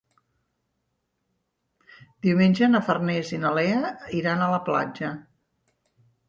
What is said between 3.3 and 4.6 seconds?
i na Lea iran a